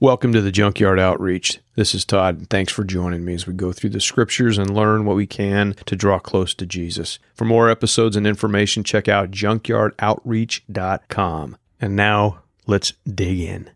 Welcome 0.00 0.32
to 0.32 0.40
the 0.40 0.50
Junkyard 0.50 0.98
Outreach. 0.98 1.60
This 1.76 1.94
is 1.94 2.04
Todd, 2.04 2.36
and 2.36 2.50
thanks 2.50 2.72
for 2.72 2.82
joining 2.82 3.24
me 3.24 3.34
as 3.34 3.46
we 3.46 3.54
go 3.54 3.72
through 3.72 3.90
the 3.90 4.00
scriptures 4.00 4.58
and 4.58 4.74
learn 4.74 5.04
what 5.04 5.14
we 5.14 5.28
can 5.28 5.74
to 5.86 5.94
draw 5.94 6.18
close 6.18 6.52
to 6.54 6.66
Jesus. 6.66 7.20
For 7.32 7.44
more 7.44 7.70
episodes 7.70 8.16
and 8.16 8.26
information, 8.26 8.82
check 8.82 9.06
out 9.06 9.30
junkyardoutreach.com. 9.30 11.56
And 11.80 11.94
now, 11.94 12.40
let's 12.66 12.92
dig 13.08 13.38
in. 13.38 13.70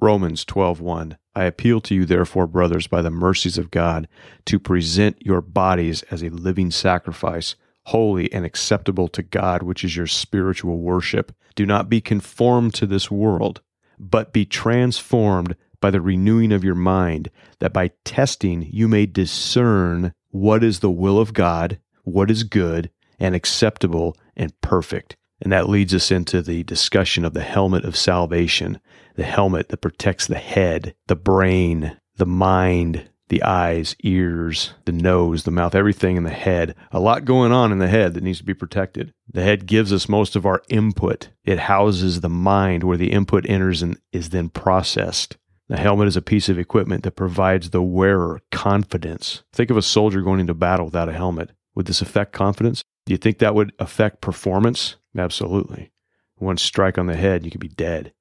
Romans 0.00 0.46
12:1 0.46 1.18
I 1.34 1.44
appeal 1.44 1.82
to 1.82 1.94
you 1.94 2.06
therefore 2.06 2.46
brothers 2.46 2.86
by 2.86 3.02
the 3.02 3.10
mercies 3.10 3.58
of 3.58 3.70
God 3.70 4.08
to 4.46 4.58
present 4.58 5.18
your 5.20 5.42
bodies 5.42 6.02
as 6.04 6.22
a 6.22 6.30
living 6.30 6.70
sacrifice 6.70 7.54
holy 7.84 8.32
and 8.32 8.46
acceptable 8.46 9.08
to 9.08 9.22
God 9.22 9.62
which 9.62 9.84
is 9.84 9.94
your 9.94 10.06
spiritual 10.06 10.78
worship 10.78 11.32
do 11.54 11.66
not 11.66 11.90
be 11.90 12.00
conformed 12.00 12.72
to 12.74 12.86
this 12.86 13.10
world 13.10 13.60
but 14.00 14.32
be 14.32 14.46
transformed 14.46 15.54
by 15.80 15.90
the 15.90 16.00
renewing 16.00 16.52
of 16.52 16.64
your 16.64 16.74
mind, 16.74 17.30
that 17.58 17.72
by 17.72 17.90
testing 18.04 18.62
you 18.70 18.88
may 18.88 19.06
discern 19.06 20.12
what 20.30 20.64
is 20.64 20.80
the 20.80 20.90
will 20.90 21.18
of 21.18 21.34
God, 21.34 21.78
what 22.04 22.30
is 22.30 22.42
good 22.42 22.90
and 23.18 23.34
acceptable 23.34 24.16
and 24.36 24.58
perfect. 24.62 25.16
And 25.42 25.52
that 25.52 25.68
leads 25.68 25.94
us 25.94 26.10
into 26.10 26.42
the 26.42 26.62
discussion 26.64 27.24
of 27.24 27.34
the 27.34 27.42
helmet 27.42 27.84
of 27.84 27.96
salvation, 27.96 28.80
the 29.16 29.24
helmet 29.24 29.68
that 29.68 29.78
protects 29.78 30.26
the 30.26 30.38
head, 30.38 30.94
the 31.06 31.16
brain, 31.16 31.96
the 32.16 32.26
mind, 32.26 33.08
the 33.30 33.42
eyes, 33.42 33.96
ears, 34.02 34.74
the 34.84 34.92
nose, 34.92 35.44
the 35.44 35.50
mouth, 35.50 35.74
everything 35.74 36.16
in 36.16 36.24
the 36.24 36.30
head. 36.30 36.74
A 36.90 37.00
lot 37.00 37.24
going 37.24 37.52
on 37.52 37.72
in 37.72 37.78
the 37.78 37.88
head 37.88 38.12
that 38.14 38.22
needs 38.22 38.38
to 38.38 38.44
be 38.44 38.54
protected. 38.54 39.14
The 39.32 39.42
head 39.42 39.66
gives 39.66 39.92
us 39.92 40.08
most 40.08 40.36
of 40.36 40.44
our 40.44 40.62
input. 40.68 41.30
It 41.44 41.60
houses 41.60 42.20
the 42.20 42.28
mind 42.28 42.84
where 42.84 42.98
the 42.98 43.12
input 43.12 43.48
enters 43.48 43.82
and 43.82 43.98
is 44.12 44.28
then 44.28 44.50
processed. 44.50 45.38
The 45.68 45.76
helmet 45.76 46.08
is 46.08 46.16
a 46.16 46.22
piece 46.22 46.48
of 46.48 46.58
equipment 46.58 47.04
that 47.04 47.12
provides 47.12 47.70
the 47.70 47.82
wearer 47.82 48.40
confidence. 48.50 49.44
Think 49.52 49.70
of 49.70 49.76
a 49.76 49.82
soldier 49.82 50.20
going 50.20 50.40
into 50.40 50.52
battle 50.52 50.86
without 50.86 51.08
a 51.08 51.12
helmet. 51.12 51.52
Would 51.76 51.86
this 51.86 52.02
affect 52.02 52.32
confidence? 52.32 52.82
Do 53.06 53.14
you 53.14 53.18
think 53.18 53.38
that 53.38 53.54
would 53.54 53.72
affect 53.78 54.20
performance? 54.20 54.96
Absolutely. 55.16 55.92
One 56.34 56.56
strike 56.56 56.98
on 56.98 57.06
the 57.06 57.16
head, 57.16 57.44
you 57.44 57.52
could 57.52 57.60
be 57.60 57.68
dead. 57.68 58.12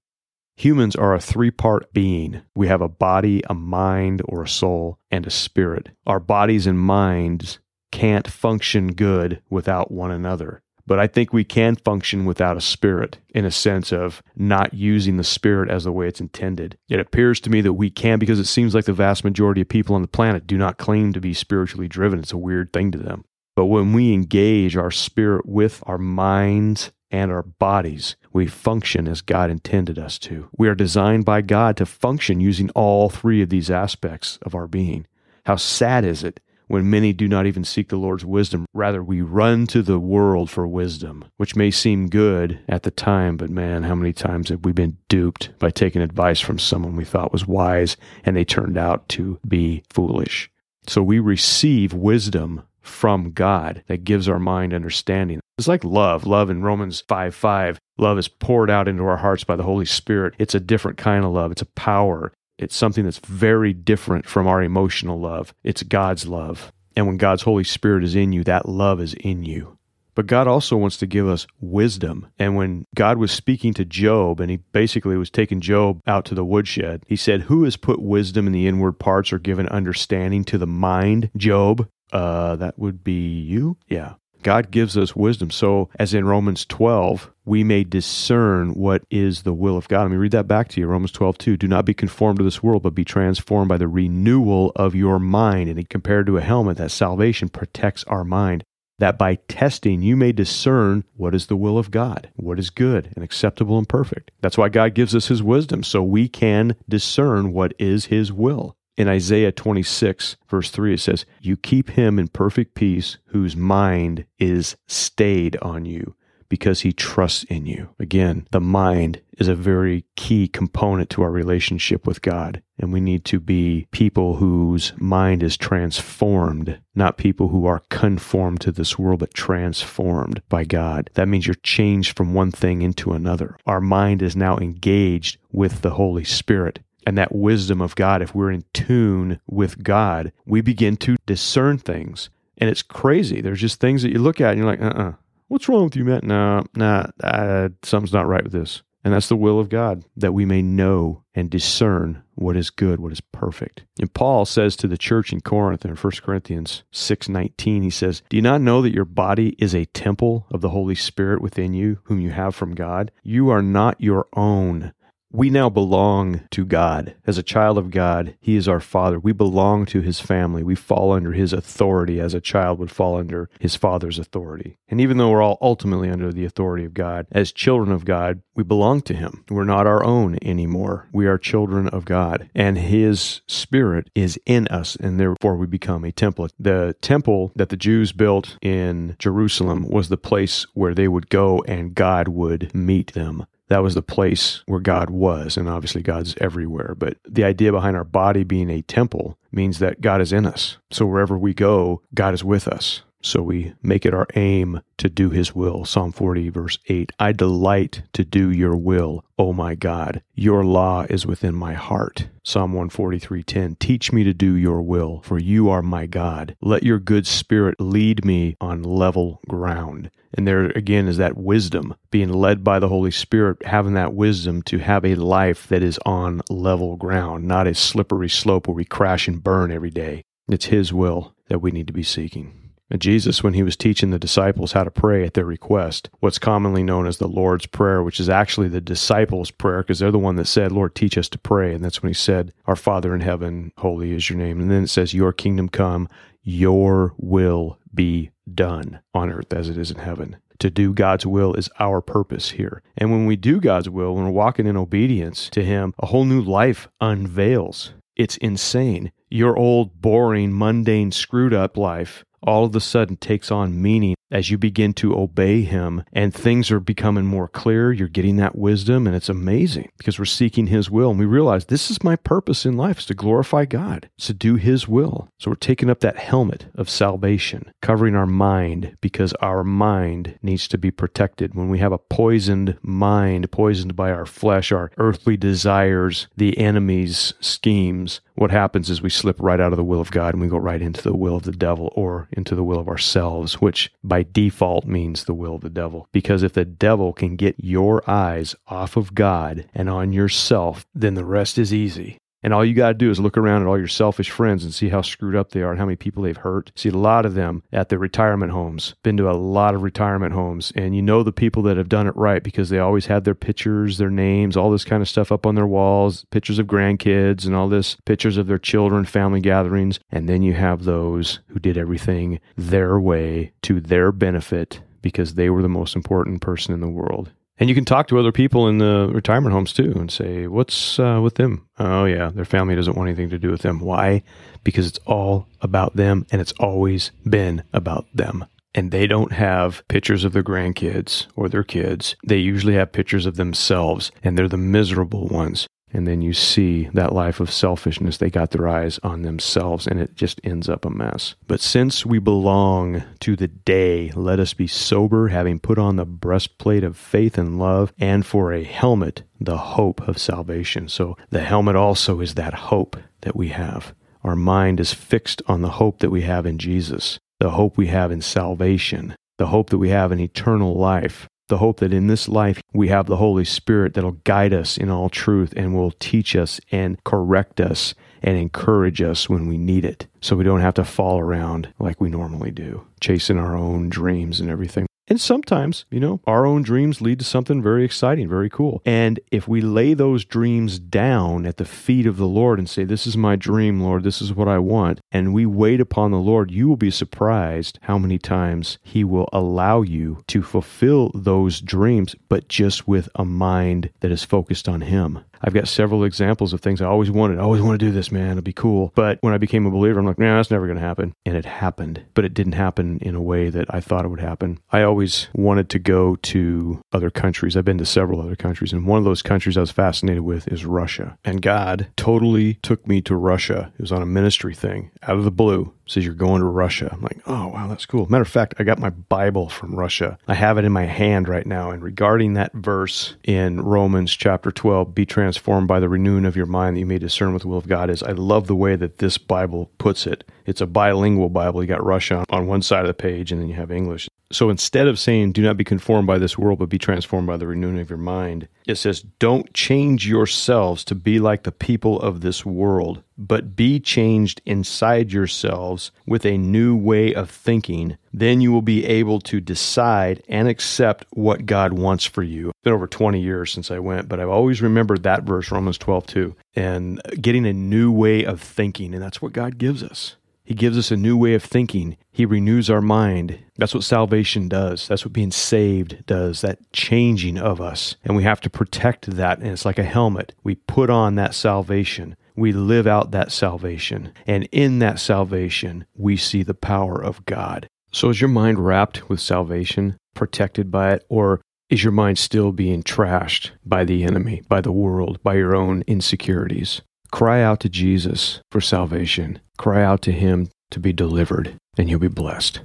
Humans 0.60 0.98
are 0.98 1.16
a 1.16 1.22
three 1.22 1.52
part 1.52 1.94
being. 1.94 2.42
We 2.54 2.68
have 2.68 2.82
a 2.82 2.90
body, 2.90 3.42
a 3.50 3.54
mind, 3.54 4.22
or 4.26 4.44
a 4.44 4.48
soul, 4.50 5.00
and 5.10 5.26
a 5.26 5.30
spirit. 5.30 5.92
Our 6.06 6.20
bodies 6.20 6.68
and 6.68 6.78
minds 6.78 7.60
can't 7.94 8.28
function 8.28 8.92
good 8.92 9.42
without 9.50 9.90
one 9.90 10.12
another. 10.12 10.62
But 10.86 11.00
I 11.00 11.08
think 11.08 11.32
we 11.32 11.46
can 11.46 11.78
function 11.78 12.26
without 12.26 12.58
a 12.58 12.62
spirit 12.62 13.20
in 13.30 13.46
a 13.46 13.52
sense 13.52 13.94
of 13.94 14.22
not 14.36 14.74
using 14.74 15.16
the 15.16 15.24
spirit 15.24 15.70
as 15.70 15.86
the 15.86 15.94
way 15.94 16.10
it's 16.10 16.20
intended. 16.20 16.78
It 16.90 17.00
appears 17.00 17.40
to 17.42 17.50
me 17.50 17.62
that 17.62 17.74
we 17.74 17.90
can 17.90 18.20
because 18.20 18.40
it 18.40 18.46
seems 18.46 18.76
like 18.76 18.84
the 18.84 18.92
vast 18.92 19.24
majority 19.24 19.62
of 19.62 19.70
people 19.70 19.96
on 19.96 20.02
the 20.02 20.10
planet 20.10 20.46
do 20.46 20.58
not 20.58 20.78
claim 20.78 21.14
to 21.14 21.22
be 21.22 21.34
spiritually 21.34 21.88
driven. 21.88 22.20
It's 22.20 22.34
a 22.34 22.38
weird 22.38 22.74
thing 22.74 22.92
to 22.92 22.98
them. 22.98 23.24
But 23.56 23.68
when 23.68 23.94
we 23.94 24.14
engage 24.14 24.76
our 24.76 24.92
spirit 24.92 25.46
with 25.46 25.82
our 25.86 25.98
minds 25.98 26.92
and 27.12 27.32
our 27.32 27.44
bodies, 27.44 28.16
we 28.32 28.48
function 28.48 29.08
as 29.08 29.22
God 29.22 29.50
intended 29.50 29.98
us 29.98 30.18
to. 30.20 30.50
We 30.58 30.68
are 30.68 30.76
designed 30.76 31.26
by 31.26 31.42
God 31.42 31.78
to 31.78 31.86
function 31.86 32.40
using 32.40 32.70
all 32.72 33.10
three 33.10 33.42
of 33.42 33.50
these 33.50 33.72
aspects 33.72 34.38
of 34.42 34.56
our 34.56 34.68
being. 34.68 35.08
How 35.46 35.56
sad 35.56 36.06
is 36.06 36.24
it 36.24 36.40
when 36.68 36.90
many 36.90 37.12
do 37.14 37.28
not 37.28 37.48
even 37.48 37.64
seek 37.64 37.90
the 37.90 37.98
Lord's 37.98 38.24
wisdom? 38.24 38.66
Rather, 38.74 39.04
we 39.04 39.22
run 39.22 39.66
to 39.68 39.82
the 39.82 40.00
world 40.00 40.50
for 40.50 40.68
wisdom, 40.68 41.26
which 41.38 41.56
may 41.56 41.72
seem 41.72 42.10
good 42.10 42.60
at 42.68 42.84
the 42.84 42.92
time, 42.92 43.38
but 43.38 43.50
man, 43.50 43.84
how 43.84 43.96
many 43.96 44.14
times 44.14 44.50
have 44.50 44.64
we 44.64 44.72
been 44.72 44.98
duped 45.08 45.50
by 45.58 45.72
taking 45.72 46.02
advice 46.02 46.40
from 46.40 46.60
someone 46.60 46.96
we 46.96 47.06
thought 47.06 47.34
was 47.34 47.48
wise 47.48 47.98
and 48.24 48.36
they 48.36 48.46
turned 48.46 48.78
out 48.78 49.10
to 49.10 49.40
be 49.48 49.84
foolish? 49.90 50.52
So 50.86 51.02
we 51.02 51.20
receive 51.20 51.94
wisdom 51.94 52.64
from 52.82 53.32
God 53.32 53.84
that 53.88 54.04
gives 54.04 54.30
our 54.30 54.40
mind 54.40 54.74
understanding. 54.74 55.40
It's 55.58 55.68
like 55.68 55.84
love. 55.84 56.26
Love 56.26 56.50
in 56.50 56.62
Romans 56.62 57.02
5 57.08 57.36
5. 57.36 57.80
Love 57.98 58.18
is 58.18 58.28
poured 58.28 58.70
out 58.70 58.88
into 58.88 59.04
our 59.04 59.18
hearts 59.18 59.44
by 59.44 59.56
the 59.56 59.64
Holy 59.64 59.86
Spirit. 59.86 60.36
It's 60.40 60.56
a 60.56 60.60
different 60.60 60.98
kind 60.98 61.26
of 61.26 61.32
love. 61.32 61.52
It's 61.52 61.62
a 61.62 61.66
power. 61.66 62.32
It's 62.58 62.76
something 62.76 63.04
that's 63.04 63.20
very 63.20 63.74
different 63.74 64.26
from 64.26 64.48
our 64.48 64.62
emotional 64.62 65.20
love. 65.20 65.54
It's 65.64 65.84
God's 65.84 66.28
love. 66.28 66.72
And 66.96 67.08
when 67.08 67.18
God's 67.18 67.44
Holy 67.44 67.64
Spirit 67.64 68.04
is 68.04 68.16
in 68.16 68.34
you, 68.34 68.44
that 68.44 68.68
love 68.68 69.00
is 69.00 69.14
in 69.14 69.44
you. 69.44 69.78
But 70.16 70.28
God 70.28 70.48
also 70.48 70.76
wants 70.76 70.98
to 70.98 71.08
give 71.08 71.30
us 71.30 71.48
wisdom. 71.62 72.28
And 72.38 72.58
when 72.58 72.84
God 72.94 73.18
was 73.18 73.32
speaking 73.32 73.74
to 73.76 73.86
Job, 73.86 74.42
and 74.42 74.52
he 74.52 74.58
basically 74.58 75.16
was 75.16 75.30
taking 75.30 75.62
Job 75.62 76.02
out 76.06 76.26
to 76.26 76.36
the 76.36 76.44
woodshed, 76.44 77.04
he 77.08 77.16
said, 77.16 77.44
Who 77.44 77.64
has 77.64 77.78
put 77.78 78.02
wisdom 78.02 78.46
in 78.46 78.52
the 78.52 78.68
inward 78.68 79.00
parts 79.00 79.32
or 79.32 79.40
given 79.40 79.70
understanding 79.70 80.44
to 80.44 80.58
the 80.58 80.68
mind, 80.68 81.30
Job? 81.38 81.88
Uh, 82.12 82.56
that 82.58 82.78
would 82.80 83.04
be 83.04 83.40
you? 83.40 83.78
Yeah. 83.88 84.14
God 84.42 84.72
gives 84.72 84.98
us 84.98 85.16
wisdom. 85.16 85.52
So, 85.52 85.90
as 86.00 86.14
in 86.14 86.26
Romans 86.26 86.66
12, 86.66 87.32
we 87.46 87.64
may 87.64 87.84
discern 87.84 88.74
what 88.74 89.04
is 89.10 89.44
the 89.44 89.54
will 89.54 89.76
of 89.76 89.88
God. 89.88 90.04
Let 90.04 90.12
me 90.12 90.18
read 90.18 90.32
that 90.32 90.48
back 90.48 90.70
to 90.70 90.80
you. 90.80 90.88
Romans 90.88 91.12
12, 91.12 91.38
2. 91.38 91.58
Do 91.58 91.68
not 91.68 91.86
be 91.86 91.94
conformed 91.94 92.40
to 92.40 92.46
this 92.46 92.64
world, 92.64 92.84
but 92.84 92.96
be 92.96 93.04
transformed 93.04 93.70
by 93.70 93.78
the 93.78 93.88
renewal 93.88 94.72
of 94.76 94.96
your 94.96 95.20
mind. 95.20 95.70
And 95.70 95.90
compared 95.90 96.26
to 96.28 96.38
a 96.38 96.42
helmet, 96.42 96.78
that 96.78 96.92
salvation 96.92 97.50
protects 97.50 98.04
our 98.06 98.24
mind. 98.24 98.64
That 99.00 99.18
by 99.18 99.36
testing 99.48 100.02
you 100.02 100.18
may 100.18 100.34
discern 100.34 101.06
what 101.16 101.34
is 101.34 101.48
the 101.48 101.56
will 101.56 101.78
of 101.78 101.90
God, 101.90 102.30
what 102.36 102.60
is 102.60 102.70
good 102.70 103.12
and 103.16 103.24
acceptable 103.24 103.78
and 103.78 103.88
perfect. 103.88 104.32
That's 104.42 104.58
why 104.58 104.68
God 104.68 104.94
gives 104.94 105.16
us 105.16 105.28
his 105.28 105.42
wisdom, 105.42 105.84
so 105.84 106.04
we 106.04 106.28
can 106.28 106.76
discern 106.88 107.54
what 107.54 107.74
is 107.80 108.06
his 108.06 108.34
will. 108.34 108.76
In 109.00 109.08
Isaiah 109.08 109.54
26, 109.54 110.36
verse 110.50 110.70
3, 110.72 110.96
it 110.96 111.00
says, 111.00 111.26
You 111.40 111.56
keep 111.56 111.92
him 111.92 112.20
in 112.20 112.28
perfect 112.28 112.76
peace 112.76 113.18
whose 113.28 113.56
mind 113.56 114.26
is 114.40 114.76
stayed 114.88 115.56
on 115.62 115.86
you 115.86 116.16
because 116.50 116.82
he 116.82 116.92
trusts 116.92 117.46
in 117.46 117.66
you. 117.66 117.92
Again, 117.98 118.46
the 118.52 118.60
mind 118.60 119.22
is 119.38 119.48
a 119.48 119.56
very 119.56 120.04
key 120.18 120.50
component 120.50 121.10
to 121.12 121.22
our 121.22 121.32
relationship 121.32 122.06
with 122.06 122.22
God. 122.22 122.62
And 122.78 122.92
we 122.92 123.00
need 123.00 123.24
to 123.26 123.40
be 123.40 123.88
people 123.92 124.36
whose 124.36 124.92
mind 124.98 125.44
is 125.44 125.56
transformed, 125.56 126.82
not 126.94 127.18
people 127.18 127.48
who 127.48 127.66
are 127.68 127.84
conformed 127.90 128.60
to 128.62 128.72
this 128.74 129.00
world, 129.00 129.20
but 129.20 129.34
transformed 129.34 130.42
by 130.50 130.66
God. 130.66 131.10
That 131.14 131.30
means 131.30 131.48
you're 131.48 131.56
changed 131.64 132.18
from 132.18 132.34
one 132.34 132.52
thing 132.52 132.82
into 132.82 133.14
another. 133.14 133.56
Our 133.66 133.80
mind 133.80 134.22
is 134.22 134.36
now 134.36 134.58
engaged 134.58 135.38
with 135.54 135.84
the 135.84 135.92
Holy 135.92 136.26
Spirit 136.26 136.80
and 137.06 137.18
that 137.18 137.34
wisdom 137.36 137.82
of 137.82 137.96
God, 137.96 138.22
if 138.22 138.36
we're 138.36 138.52
in 138.52 138.64
tune 138.74 139.40
with 139.48 139.84
God, 139.84 140.32
we 140.46 140.62
begin 140.62 140.98
to 140.98 141.18
discern 141.26 141.78
things. 141.78 142.30
And 142.58 142.70
it's 142.70 142.82
crazy. 142.82 143.42
There's 143.42 143.62
just 143.62 143.80
things 143.80 144.04
that 144.04 144.12
you 144.12 144.20
look 144.20 144.42
at 144.42 144.52
and 144.52 144.60
you're 144.60 144.68
like, 144.68 144.82
uh 144.82 144.86
uh-uh. 144.86 145.10
uh 145.10 145.14
what's 145.48 145.68
wrong 145.68 145.86
with 145.86 145.96
you, 145.96 146.06
Matt? 146.06 146.24
No, 146.24 146.64
nah, 146.76 147.08
uh, 147.24 147.70
something's 147.84 148.14
not 148.14 148.28
right 148.28 148.44
with 148.44 148.54
this. 148.54 148.84
And 149.04 149.14
that's 149.14 149.30
the 149.30 149.38
will 149.38 149.60
of 149.60 149.70
God, 149.70 150.04
that 150.18 150.34
we 150.34 150.46
may 150.46 150.62
know 150.62 151.24
and 151.34 151.50
discern 151.50 152.22
what 152.36 152.58
is 152.58 152.70
good, 152.70 153.00
what 153.00 153.14
is 153.14 153.22
perfect. 153.22 153.86
And 154.00 154.14
Paul 154.14 154.44
says 154.46 154.76
to 154.78 154.88
the 154.88 154.98
church 154.98 155.32
in 155.32 155.40
Corinth 155.40 155.86
in 155.86 155.96
1 155.96 156.22
Corinthians 156.22 156.84
6:19, 156.92 157.82
he 157.82 157.90
says, 157.90 158.22
"Do 158.30 158.36
you 158.36 158.42
not 158.42 158.62
know 158.62 158.82
that 158.82 158.94
your 158.94 159.06
body 159.06 159.56
is 159.58 159.74
a 159.74 159.86
temple 159.86 160.48
of 160.52 160.60
the 160.60 160.70
Holy 160.70 160.96
Spirit 160.96 161.42
within 161.42 161.74
you, 161.74 162.00
whom 162.04 162.20
you 162.20 162.32
have 162.32 162.56
from 162.56 162.76
God? 162.76 163.12
You 163.24 163.50
are 163.50 163.62
not 163.62 164.02
your 164.02 164.28
own, 164.34 164.92
we 165.32 165.50
now 165.50 165.70
belong 165.70 166.42
to 166.52 166.66
God. 166.66 167.16
As 167.28 167.38
a 167.38 167.44
child 167.44 167.78
of 167.78 167.92
God, 167.92 168.36
He 168.40 168.56
is 168.56 168.68
our 168.68 168.80
Father. 168.80 169.20
We 169.20 169.32
belong 169.32 169.86
to 169.88 170.02
His 170.02 170.20
family. 170.20 170.64
We 170.64 170.76
fall 170.76 171.12
under 171.12 171.34
His 171.34 171.54
authority 171.54 172.20
as 172.20 172.34
a 172.34 172.42
child 172.42 172.80
would 172.80 172.92
fall 172.92 173.18
under 173.18 173.50
His 173.60 173.76
Father's 173.76 174.18
authority. 174.18 174.78
And 174.88 175.00
even 175.00 175.18
though 175.18 175.30
we're 175.30 175.44
all 175.44 175.60
ultimately 175.62 176.10
under 176.10 176.34
the 176.34 176.46
authority 176.46 176.84
of 176.84 176.94
God, 176.94 177.28
as 177.32 177.52
children 177.52 177.92
of 177.92 178.06
God, 178.06 178.42
we 178.56 178.64
belong 178.64 179.02
to 179.04 179.14
Him. 179.14 179.46
We're 179.50 179.64
not 179.64 179.88
our 179.88 180.04
own 180.04 180.40
anymore. 180.42 181.08
We 181.14 181.28
are 181.28 181.38
children 181.38 181.88
of 181.90 182.06
God. 182.06 182.50
And 182.56 182.78
His 182.78 183.42
Spirit 183.48 184.10
is 184.16 184.40
in 184.46 184.68
us, 184.70 184.96
and 184.96 185.20
therefore 185.20 185.56
we 185.56 185.68
become 185.68 186.04
a 186.04 186.12
temple. 186.12 186.50
The 186.60 186.96
temple 187.02 187.52
that 187.56 187.70
the 187.70 187.78
Jews 187.78 188.12
built 188.12 188.58
in 188.62 189.16
Jerusalem 189.20 189.88
was 189.88 190.10
the 190.10 190.18
place 190.18 190.66
where 190.74 190.96
they 190.96 191.08
would 191.08 191.30
go 191.30 191.64
and 191.68 191.94
God 191.94 192.28
would 192.30 192.74
meet 192.74 193.14
them 193.14 193.46
that 193.70 193.84
was 193.84 193.96
the 193.96 194.02
place 194.02 194.62
where 194.66 194.80
God 194.80 195.10
was. 195.10 195.58
And 195.58 195.70
obviously, 195.70 196.02
God's 196.02 196.36
everywhere. 196.38 196.96
But 196.98 197.18
the 197.28 197.44
idea 197.44 197.72
behind 197.72 197.96
our 197.96 198.04
body 198.04 198.44
being 198.44 198.70
a 198.70 198.82
temple 198.82 199.38
means 199.52 199.80
that 199.80 200.02
God 200.02 200.22
is 200.22 200.34
in 200.34 200.46
us. 200.46 200.78
So 200.92 201.06
wherever 201.06 201.38
we 201.38 201.54
go, 201.54 202.02
God 202.14 202.34
is 202.34 202.44
with 202.44 202.68
us. 202.68 203.04
So 203.22 203.42
we 203.42 203.74
make 203.84 204.06
it 204.06 204.14
our 204.14 204.28
aim 204.36 204.82
to 204.98 205.10
do 205.10 205.30
his 205.30 205.54
will. 205.54 205.84
Psalm 205.84 206.14
40, 206.14 206.50
verse 206.50 206.78
8 206.88 207.12
I 207.20 207.34
delight 207.34 208.04
to 208.14 208.24
do 208.24 208.50
your 208.50 208.78
will, 208.78 209.26
O 209.38 209.52
my 209.52 209.76
God. 209.76 210.22
Your 210.36 210.64
law 210.64 211.06
is 211.10 211.26
within 211.26 211.54
my 211.54 211.74
heart. 211.74 212.30
Psalm 212.44 212.74
143:10 212.74 213.78
Teach 213.78 214.14
me 214.14 214.24
to 214.24 214.34
do 214.34 214.54
your 214.54 214.82
will, 214.82 215.22
for 215.22 215.38
you 215.38 215.70
are 215.70 215.82
my 215.82 216.06
God. 216.06 216.56
Let 216.62 216.84
your 216.84 217.00
good 217.00 217.28
spirit 217.28 217.76
lead 217.80 218.24
me 218.24 218.56
on 218.62 218.84
level 218.84 219.42
ground. 219.50 220.12
And 220.34 220.48
there 220.48 220.68
again 220.68 221.08
is 221.08 221.18
that 221.18 221.38
wisdom, 221.38 221.96
being 222.12 222.32
led 222.32 222.64
by 222.64 222.80
the 222.80 222.88
Holy 222.88 223.12
Spirit, 223.12 223.66
having 223.66 223.96
that 223.96 224.14
wisdom 224.14 224.62
to 224.64 224.78
have 224.78 225.04
a 225.04 225.16
life 225.16 225.68
that 225.68 225.84
is 225.84 226.00
on 226.06 226.42
level 226.50 226.96
ground, 226.96 227.46
not 227.46 227.68
a 227.68 227.74
slippery 227.74 228.30
slope 228.30 228.68
where 228.68 228.76
we 228.76 228.86
crash 228.86 229.28
and 229.28 229.44
burn 229.44 229.72
every 229.72 229.90
day. 229.90 230.24
It's 230.48 230.66
His 230.68 230.94
will 230.94 231.36
that 231.50 231.60
we 231.60 231.72
need 231.72 231.88
to 231.88 231.94
be 231.94 232.04
seeking. 232.04 232.69
Jesus, 232.98 233.44
when 233.44 233.54
he 233.54 233.62
was 233.62 233.76
teaching 233.76 234.10
the 234.10 234.18
disciples 234.18 234.72
how 234.72 234.84
to 234.84 234.90
pray 234.90 235.24
at 235.24 235.36
their 235.36 235.46
request, 235.46 236.10
what's 236.20 236.40
commonly 236.40 236.82
known 236.82 237.06
as 237.06 237.18
the 237.18 237.28
Lord's 237.28 237.68
Prayer, 237.68 238.02
which 238.02 238.20
is 238.20 238.30
actually 238.30 238.68
the 238.68 238.82
disciples' 238.82 239.52
prayer, 239.52 239.84
because 239.84 240.00
they're 240.00 240.12
the 240.12 240.18
one 240.18 240.38
that 240.38 240.48
said, 240.48 240.72
Lord, 240.72 240.96
teach 240.96 241.18
us 241.18 241.30
to 241.30 241.38
pray. 241.38 241.74
And 241.74 241.86
that's 241.86 242.02
when 242.02 242.10
he 242.10 242.16
said, 242.16 242.52
Our 242.66 242.76
Father 242.76 243.14
in 243.14 243.22
heaven, 243.22 243.72
holy 243.78 244.14
is 244.14 244.30
your 244.30 244.40
name. 244.40 244.60
And 244.60 244.72
then 244.72 244.84
it 244.84 244.90
says, 244.90 245.14
Your 245.14 245.32
kingdom 245.32 245.70
come, 245.70 246.10
your 246.42 247.14
will 247.18 247.78
be 247.94 248.32
done 248.52 249.00
on 249.14 249.32
earth 249.32 249.54
as 249.54 249.70
it 249.70 249.78
is 249.78 249.92
in 249.92 250.00
heaven. 250.00 250.38
To 250.60 250.70
do 250.70 250.94
God's 250.94 251.26
will 251.26 251.54
is 251.54 251.70
our 251.80 252.02
purpose 252.02 252.52
here. 252.52 252.82
And 252.98 253.12
when 253.12 253.26
we 253.26 253.36
do 253.36 253.62
God's 253.62 253.90
will, 253.90 254.16
when 254.16 254.26
we're 254.26 254.32
walking 254.32 254.68
in 254.68 254.76
obedience 254.76 255.50
to 255.52 255.64
Him, 255.64 255.94
a 256.00 256.08
whole 256.08 256.26
new 256.26 256.42
life 256.42 256.90
unveils. 257.00 257.94
It's 258.16 258.36
insane. 258.38 259.12
Your 259.30 259.56
old, 259.58 260.02
boring, 260.02 260.58
mundane, 260.58 261.12
screwed 261.12 261.54
up 261.54 261.78
life 261.78 262.26
all 262.42 262.66
of 262.66 262.76
a 262.76 262.80
sudden 262.80 263.18
takes 263.18 263.52
on 263.52 263.82
meaning 263.82 264.16
as 264.32 264.50
you 264.50 264.58
begin 264.58 264.94
to 264.94 265.18
obey 265.18 265.62
him 265.62 266.04
and 266.14 266.34
things 266.34 266.72
are 266.72 266.80
becoming 266.80 267.26
more 267.26 267.48
clear. 267.48 267.92
You're 267.92 268.08
getting 268.08 268.38
that 268.38 268.56
wisdom 268.56 269.08
and 269.08 269.16
it's 269.16 269.30
amazing 269.30 269.92
because 269.98 270.20
we're 270.20 270.26
seeking 270.26 270.68
his 270.68 270.90
will. 270.90 271.12
And 271.12 271.20
we 271.20 271.26
realize 271.26 271.66
this 271.66 271.90
is 271.90 272.04
my 272.04 272.16
purpose 272.16 272.66
in 272.66 272.78
life 272.78 273.00
is 273.00 273.06
to 273.08 273.14
glorify 273.14 273.66
God, 273.66 274.10
to 274.20 274.34
do 274.34 274.56
his 274.56 274.88
will. 274.88 275.30
So 275.40 275.52
we're 275.52 275.56
taking 275.56 275.90
up 275.90 276.00
that 276.02 276.18
helmet 276.18 276.68
of 276.76 276.90
salvation, 276.90 277.72
covering 277.82 278.16
our 278.16 278.28
mind 278.28 278.98
because 279.02 279.34
our 279.34 279.64
mind 279.64 280.38
needs 280.42 280.68
to 280.70 280.78
be 280.78 280.92
protected. 280.92 281.56
When 281.56 281.70
we 281.70 281.80
have 281.80 281.92
a 281.92 281.98
poisoned 281.98 282.78
mind, 282.82 283.52
poisoned 283.52 283.96
by 283.96 284.12
our 284.12 284.26
flesh, 284.26 284.72
our 284.72 284.92
earthly 284.98 285.38
desires, 285.38 286.28
the 286.38 286.58
enemy's 286.58 287.34
schemes, 287.40 288.22
what 288.40 288.52
happens 288.52 288.90
is 288.90 289.02
we 289.02 289.10
slip 289.10 289.36
right 289.42 289.60
out 289.60 289.74
of 289.74 289.78
the 289.78 289.84
will 289.84 290.00
of 290.00 290.12
God 290.12 290.34
and 290.34 290.42
we 290.42 290.48
go 290.48 290.58
right 290.58 290.82
into 290.82 291.02
the 291.02 291.14
will 291.14 291.36
of 291.36 291.44
the 291.44 291.52
devil 291.52 291.92
or 291.94 292.30
into 292.32 292.56
the 292.56 292.64
will 292.64 292.80
of 292.80 292.88
ourselves, 292.88 293.56
which 293.56 293.92
by 294.02 294.24
default 294.24 294.86
means 294.86 295.26
the 295.26 295.34
will 295.34 295.56
of 295.56 295.62
the 295.62 295.70
devil. 295.70 296.08
Because 296.14 296.42
if 296.42 296.54
the 296.54 296.64
devil 296.64 297.12
can 297.12 297.36
get 297.36 297.56
your 297.58 298.02
eyes 298.10 298.56
off 298.68 298.96
of 298.96 299.14
God 299.14 299.66
and 299.76 299.90
on 299.90 300.14
yourself, 300.14 300.86
then 300.96 301.16
the 301.16 301.26
rest 301.26 301.58
is 301.58 301.74
easy. 301.74 302.18
And 302.42 302.54
all 302.54 302.64
you 302.64 302.74
got 302.74 302.90
to 302.90 302.94
do 302.94 303.10
is 303.10 303.20
look 303.20 303.38
around 303.38 303.62
at 303.62 303.68
all 303.68 303.78
your 303.78 303.88
selfish 303.88 304.30
friends 304.30 304.64
and 304.64 304.74
see 304.74 304.90
how 304.90 305.02
screwed 305.02 305.36
up 305.36 305.52
they 305.52 305.62
are 305.62 305.72
and 305.72 305.80
how 305.80 305.86
many 305.86 305.98
people 305.98 306.24
they've 306.24 306.38
hurt. 306.38 306.72
See 306.76 306.90
a 306.90 306.94
lot 306.94 307.26
of 307.26 307.34
them 307.34 307.64
at 307.74 307.90
the 307.90 307.98
retirement 307.98 308.52
homes. 308.52 308.96
Been 309.04 309.18
to 309.18 309.30
a 309.30 309.34
lot 309.34 309.76
of 309.76 309.84
retirement 309.84 310.34
homes, 310.34 310.72
and 310.76 310.96
you 310.96 311.02
know 311.02 311.24
the 311.24 311.32
people 311.32 311.64
that 311.64 311.78
have 311.78 311.90
done 311.90 312.08
it 312.08 312.16
right 312.16 312.42
because 312.42 312.70
they 312.70 312.80
always 312.80 313.08
had 313.08 313.26
their 313.26 313.36
pictures, 313.36 313.98
their 313.98 314.10
names, 314.10 314.56
all 314.56 314.72
this 314.72 314.86
kind 314.86 315.02
of 315.02 315.10
stuff 315.10 315.32
up 315.32 315.46
on 315.46 315.56
their 315.56 315.68
walls, 315.68 316.26
pictures 316.32 316.60
of 316.60 316.68
grandkids 316.68 317.46
and 317.46 317.56
all 317.56 317.68
this, 317.68 317.98
pictures 318.06 318.38
of 318.38 318.48
their 318.48 318.58
children, 318.58 319.06
family 319.06 319.42
gatherings. 319.42 320.00
And 320.12 320.30
then 320.30 320.42
you 320.42 320.54
have 320.54 320.84
those 320.84 321.40
who 321.48 321.60
did 321.60 321.78
everything 321.78 322.40
their 322.56 323.00
way 323.00 323.52
to 323.64 323.80
their 323.82 324.12
benefit 324.12 324.82
because 325.02 325.36
they 325.36 325.50
were 325.50 325.62
the 325.62 325.70
most 325.70 325.96
important 325.96 326.42
person 326.42 326.74
in 326.74 326.82
the 326.82 326.90
world. 326.90 327.32
And 327.60 327.68
you 327.68 327.76
can 327.76 327.86
talk 327.86 328.08
to 328.08 328.18
other 328.18 328.32
people 328.32 328.70
in 328.70 328.78
the 328.78 329.10
retirement 329.14 329.54
homes 329.54 329.74
too 329.74 329.94
and 329.98 330.10
say, 330.10 330.48
what's 330.48 330.98
uh, 330.98 331.20
with 331.22 331.36
them? 331.36 331.68
Oh, 331.78 332.06
yeah, 332.06 332.30
their 332.30 332.46
family 332.46 332.74
doesn't 332.74 332.96
want 332.96 333.10
anything 333.10 333.30
to 333.32 333.38
do 333.40 333.52
with 333.52 333.62
them. 333.62 333.80
Why? 333.82 334.24
Because 334.64 334.88
it's 334.88 335.00
all 335.06 335.48
about 335.62 335.98
them 335.98 336.26
and 336.32 336.42
it's 336.42 336.54
always 336.54 337.12
been 337.30 337.64
about 337.74 338.06
them. 338.14 338.46
And 338.74 338.92
they 338.92 339.08
don't 339.08 339.34
have 339.34 339.84
pictures 339.88 340.24
of 340.24 340.32
their 340.32 340.44
grandkids 340.44 341.26
or 341.36 341.50
their 341.50 341.64
kids. 341.64 342.16
They 342.26 342.38
usually 342.38 342.76
have 342.76 342.92
pictures 342.92 343.26
of 343.26 343.36
themselves, 343.36 344.12
and 344.24 344.38
they're 344.38 344.48
the 344.48 344.58
miserable 344.58 345.28
ones. 345.28 345.68
And 345.92 346.08
then 346.08 346.22
you 346.22 346.34
see 346.34 346.90
that 346.94 347.14
life 347.14 347.40
of 347.40 347.52
selfishness. 347.52 348.18
They 348.18 348.30
got 348.30 348.52
their 348.52 348.68
eyes 348.68 349.00
on 349.02 349.24
themselves, 349.24 349.88
and 349.88 350.00
it 350.00 350.16
just 350.16 350.40
ends 350.44 350.70
up 350.70 350.86
a 350.86 350.90
mess. 350.90 351.36
But 351.48 351.62
since 351.62 352.06
we 352.06 352.20
belong 352.20 353.04
to 353.22 353.36
the 353.36 353.48
day, 353.48 354.12
let 354.12 354.40
us 354.40 354.54
be 354.54 354.68
sober, 354.68 355.30
having 355.30 355.60
put 355.60 355.80
on 355.80 355.96
the 355.96 356.06
breastplate 356.06 356.84
of 356.84 356.96
faith 356.96 357.38
and 357.38 357.58
love, 357.58 357.92
and 357.98 358.26
for 358.26 358.54
a 358.54 358.64
helmet, 358.64 359.24
the 359.40 359.58
hope 359.58 360.08
of 360.08 360.20
salvation. 360.20 360.88
So 360.90 361.18
the 361.32 361.42
helmet 361.42 361.76
also 361.76 362.20
is 362.20 362.36
that 362.36 362.54
hope 362.54 362.96
that 363.22 363.36
we 363.36 363.50
have. 363.50 363.96
Our 364.24 364.36
mind 364.36 364.80
is 364.80 364.94
fixed 364.94 365.42
on 365.48 365.62
the 365.62 365.70
hope 365.70 366.00
that 366.00 366.12
we 366.12 366.22
have 366.22 366.46
in 366.46 366.58
Jesus, 366.58 367.20
the 367.40 367.52
hope 367.52 367.78
we 367.78 367.88
have 367.88 368.12
in 368.12 368.22
salvation, 368.22 369.16
the 369.38 369.48
hope 369.48 369.70
that 369.70 369.78
we 369.78 369.90
have 369.90 370.12
in 370.12 370.20
eternal 370.20 370.76
life 370.76 371.28
the 371.50 371.58
hope 371.58 371.80
that 371.80 371.94
in 371.94 372.08
this 372.08 372.28
life 372.28 372.62
we 372.74 372.88
have 372.88 373.08
the 373.08 373.18
Holy 373.18 373.46
Spirit 373.46 373.94
that'll 373.94 374.14
guide 374.24 374.54
us 374.54 374.78
in 374.78 374.90
all 374.90 375.10
truth 375.10 375.54
and 375.58 375.76
will 375.76 375.92
teach 375.92 376.36
us 376.36 376.60
and 376.72 377.04
correct 377.04 377.60
us 377.60 377.94
and 378.22 378.38
encourage 378.38 379.02
us 379.02 379.30
when 379.30 379.48
we 379.48 379.58
need 379.58 379.86
it 379.86 380.08
so 380.22 380.36
we 380.36 380.44
don't 380.44 380.62
have 380.62 380.74
to 380.76 380.84
fall 380.84 381.20
around 381.20 381.74
like 381.80 382.02
we 382.02 382.10
normally 382.10 382.52
do, 382.52 382.86
chasing 383.00 383.38
our 383.38 383.56
own 383.56 383.90
dreams 383.90 384.40
and 384.40 384.50
everything. 384.50 384.89
And 385.10 385.20
sometimes, 385.20 385.86
you 385.90 386.00
know, 386.00 386.22
our 386.28 386.46
own 386.46 386.62
dreams 386.62 387.02
lead 387.02 387.18
to 387.20 387.26
something 387.26 387.64
very 387.64 387.84
exciting, 387.84 388.30
very 388.30 388.50
cool. 388.50 388.82
And 388.86 389.20
if 389.32 389.48
we 389.48 389.60
lay 389.60 389.96
those 389.96 390.24
dreams 390.24 390.78
down 390.78 391.48
at 391.48 391.58
the 391.58 391.66
feet 391.66 392.06
of 392.06 392.18
the 392.18 392.28
Lord 392.28 392.60
and 392.60 392.70
say, 392.70 392.84
This 392.84 393.08
is 393.08 393.18
my 393.18 393.36
dream, 393.36 393.82
Lord, 393.82 394.04
this 394.04 394.22
is 394.22 394.34
what 394.34 394.48
I 394.48 394.60
want, 394.60 395.02
and 395.12 395.34
we 395.34 395.48
wait 395.48 395.82
upon 395.82 396.12
the 396.12 396.18
Lord, 396.18 396.52
you 396.52 396.70
will 396.70 396.78
be 396.78 396.92
surprised 396.92 397.80
how 397.82 397.98
many 397.98 398.20
times 398.20 398.78
He 398.84 399.04
will 399.04 399.28
allow 399.34 399.82
you 399.82 400.24
to 400.28 400.44
fulfill 400.44 401.12
those 401.16 401.60
dreams, 401.60 402.16
but 402.30 402.48
just 402.48 402.88
with 402.88 403.10
a 403.16 403.26
mind 403.26 403.90
that 404.02 404.12
is 404.12 404.24
focused 404.24 404.70
on 404.70 404.82
Him. 404.82 405.24
I've 405.42 405.54
got 405.54 405.68
several 405.68 406.04
examples 406.04 406.54
of 406.54 406.62
things 406.62 406.82
I 406.82 406.86
always 406.86 407.10
wanted. 407.12 407.40
I 407.40 407.44
always 407.44 407.62
want 407.62 407.80
to 407.80 407.86
do 407.86 407.92
this, 407.92 408.12
man. 408.12 408.32
It'll 408.32 408.42
be 408.42 408.54
cool. 408.54 408.92
But 408.96 409.20
when 409.22 409.34
I 409.34 409.38
became 409.38 409.66
a 409.66 409.72
believer, 409.72 410.00
I'm 410.00 410.06
like, 410.06 410.20
nah, 410.20 410.36
that's 410.36 410.52
never 410.52 410.68
going 410.68 410.78
to 410.78 410.84
happen. 410.84 411.14
And 411.26 411.36
it 411.36 411.46
happened, 411.46 412.04
but 412.14 412.26
it 412.26 412.34
didn't 412.34 412.54
happen 412.54 413.00
in 413.00 413.16
a 413.16 413.22
way 413.22 413.50
that 413.50 413.74
I 413.74 413.80
thought 413.80 414.06
it 414.06 414.10
would 414.10 414.20
happen. 414.20 414.60
I 414.72 414.84
always 415.00 415.30
wanted 415.34 415.70
to 415.70 415.80
go 415.80 416.18
to 416.18 416.82
other 416.92 417.10
countries. 417.10 417.56
I've 417.56 417.64
been 417.64 417.78
to 417.78 417.86
several 417.86 418.20
other 418.20 418.36
countries. 418.36 418.74
And 418.74 418.86
one 418.86 418.98
of 418.98 419.06
those 419.06 419.22
countries 419.22 419.56
I 419.56 419.62
was 419.62 419.72
fascinated 419.72 420.24
with 420.24 420.46
is 420.50 420.66
Russia. 420.66 421.18
And 421.24 421.42
God 421.42 421.88
totally 421.96 422.56
took 422.56 422.86
me 422.86 423.00
to 423.04 423.16
Russia. 423.16 423.72
It 423.76 423.82
was 423.82 423.94
on 423.94 424.02
a 424.02 424.06
ministry 424.06 424.54
thing 424.54 424.92
out 425.04 425.16
of 425.16 425.24
the 425.24 425.32
blue 425.32 425.74
says 425.90 426.06
you're 426.06 426.14
going 426.14 426.42
to 426.42 426.48
Russia. 426.48 426.90
I'm 426.92 427.02
like, 427.02 427.20
oh, 427.26 427.48
wow, 427.48 427.68
that's 427.68 427.86
cool. 427.86 428.06
Matter 428.10 428.22
of 428.22 428.28
fact, 428.28 428.54
I 428.60 428.64
got 428.64 428.80
my 428.80 428.92
Bible 428.92 429.50
from 429.50 429.76
Russia. 429.76 430.18
I 430.28 430.36
have 430.36 430.58
it 430.58 430.66
in 430.66 430.72
my 430.72 430.86
hand 430.86 431.28
right 431.28 431.46
now. 431.46 431.72
And 431.72 431.82
regarding 431.82 432.34
that 432.34 432.54
verse 432.54 433.16
in 433.24 433.62
Romans 433.62 434.16
chapter 434.16 434.52
12, 434.52 434.94
be 434.94 435.06
transformed 435.06 435.68
by 435.68 435.80
the 435.80 435.90
renewing 435.90 436.26
of 436.26 436.36
your 436.36 436.46
mind 436.46 436.76
that 436.76 436.82
you 436.82 436.86
may 436.86 437.00
discern 437.00 437.34
what 437.34 437.42
the 437.42 437.48
will 437.48 437.58
of 437.58 437.68
God 437.68 437.90
is. 437.90 438.04
I 438.04 438.12
love 438.12 438.48
the 438.48 438.56
way 438.56 438.76
that 438.76 439.00
this 439.00 439.18
Bible 439.18 439.72
puts 439.78 440.06
it. 440.06 440.24
It's 440.46 440.62
a 440.62 440.68
bilingual 440.68 441.30
Bible. 441.30 441.64
You 441.64 441.68
got 441.68 441.84
Russia 441.84 442.24
on 442.30 442.48
one 442.48 442.62
side 442.62 442.82
of 442.82 442.88
the 442.88 442.94
page, 442.94 443.32
and 443.32 443.42
then 443.42 443.50
you 443.50 443.56
have 443.56 443.72
English. 443.72 444.08
So 444.32 444.52
instead 444.52 444.88
of 444.88 445.00
saying, 445.00 445.32
do 445.32 445.42
not 445.42 445.58
be 445.58 445.64
conformed 445.64 446.06
by 446.06 446.20
this 446.20 446.38
world, 446.38 446.60
but 446.60 446.70
be 446.70 446.78
transformed 446.78 447.26
by 447.26 447.38
the 447.38 447.48
renewing 447.48 447.80
of 447.80 447.90
your 447.90 447.98
mind, 447.98 448.48
it 448.68 448.76
says, 448.76 449.02
don't 449.18 449.52
change 449.56 450.08
yourselves 450.08 450.84
to 450.84 450.94
be 450.94 451.20
like 451.20 451.44
the 451.44 451.52
people 451.52 452.00
of 452.00 452.22
this 452.22 452.46
world, 452.46 453.02
but 453.18 453.56
be 453.56 453.80
changed 453.80 454.40
inside 454.46 455.12
yourselves 455.12 455.92
with 456.06 456.28
a 456.28 456.38
new 456.38 456.76
way 456.76 457.12
of 457.12 457.32
thinking. 457.32 457.98
Then 458.14 458.40
you 458.40 458.52
will 458.52 458.62
be 458.62 458.86
able 458.86 459.20
to 459.22 459.42
decide 459.42 460.22
and 460.30 460.48
accept 460.48 461.06
what 461.10 461.48
God 461.48 461.74
wants 461.74 462.06
for 462.06 462.22
you. 462.22 462.50
It's 462.50 462.60
been 462.64 462.74
over 462.74 462.86
20 462.86 463.20
years 463.20 463.52
since 463.52 463.72
I 463.72 463.80
went, 463.80 464.08
but 464.08 464.20
I've 464.20 464.30
always 464.30 464.62
remembered 464.62 465.02
that 465.04 465.24
verse, 465.24 465.52
Romans 465.52 465.80
12, 465.80 466.06
2, 466.06 466.36
and 466.56 467.02
getting 467.20 467.48
a 467.48 467.54
new 467.54 467.92
way 467.92 468.26
of 468.26 468.40
thinking. 468.40 468.94
And 468.94 469.02
that's 469.02 469.24
what 469.24 469.34
God 469.34 469.58
gives 469.58 469.82
us. 469.82 470.18
He 470.50 470.56
gives 470.56 470.80
us 470.80 470.90
a 470.90 470.98
new 470.98 471.16
way 471.16 471.36
of 471.36 471.44
thinking. 471.44 471.96
He 472.12 472.26
renews 472.26 472.72
our 472.72 472.82
mind. 472.82 473.38
That's 473.60 473.76
what 473.76 473.84
salvation 473.84 474.50
does. 474.50 474.88
That's 474.88 475.06
what 475.06 475.14
being 475.14 475.30
saved 475.30 476.04
does, 476.08 476.42
that 476.42 476.72
changing 476.74 477.38
of 477.38 477.62
us. 477.62 477.98
And 478.04 478.16
we 478.16 478.24
have 478.24 478.42
to 478.42 478.50
protect 478.50 479.16
that. 479.16 479.38
And 479.38 479.50
it's 479.50 479.64
like 479.64 479.78
a 479.78 479.84
helmet. 479.84 480.34
We 480.44 480.56
put 480.56 480.90
on 480.90 481.14
that 481.14 481.36
salvation. 481.36 482.16
We 482.36 482.52
live 482.52 482.88
out 482.88 483.12
that 483.12 483.32
salvation. 483.32 484.12
And 484.26 484.50
in 484.52 484.80
that 484.80 485.00
salvation, 485.00 485.86
we 485.96 486.18
see 486.18 486.42
the 486.42 486.56
power 486.56 487.00
of 487.00 487.24
God. 487.28 487.70
So 487.92 488.10
is 488.10 488.20
your 488.20 488.30
mind 488.30 488.58
wrapped 488.58 489.08
with 489.08 489.20
salvation, 489.20 489.98
protected 490.16 490.72
by 490.72 490.94
it? 490.94 491.06
Or 491.10 491.42
is 491.70 491.84
your 491.84 491.94
mind 491.94 492.18
still 492.18 492.54
being 492.54 492.82
trashed 492.82 493.52
by 493.64 493.84
the 493.84 494.04
enemy, 494.04 494.42
by 494.50 494.62
the 494.62 494.72
world, 494.72 495.22
by 495.22 495.36
your 495.36 495.56
own 495.56 495.84
insecurities? 495.86 496.82
Cry 497.12 497.42
out 497.42 497.60
to 497.62 497.70
Jesus 497.70 498.40
for 498.52 498.62
salvation. 498.62 499.40
Cry 499.58 499.84
out 499.84 500.02
to 500.04 500.12
Him 500.12 500.50
to 500.72 500.80
be 500.80 500.94
delivered, 500.94 501.56
and 501.78 501.90
you'll 501.90 502.00
be 502.00 502.08
blessed. 502.08 502.62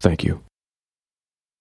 Thank 0.00 0.24
you. 0.24 0.42